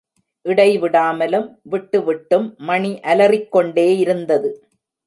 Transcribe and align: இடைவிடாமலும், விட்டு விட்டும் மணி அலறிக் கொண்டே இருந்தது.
இடைவிடாமலும், 0.45 1.59
விட்டு 1.61 2.03
விட்டும் 2.03 2.55
மணி 2.57 2.99
அலறிக் 2.99 3.51
கொண்டே 3.51 3.97
இருந்தது. 3.97 4.69